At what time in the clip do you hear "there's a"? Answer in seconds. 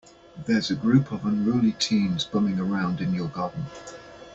0.47-0.75